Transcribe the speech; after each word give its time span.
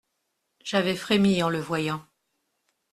J’avais 0.63 0.95
frémis 0.95 1.43
en 1.43 1.49
le 1.49 1.59
voyant. 1.59 2.03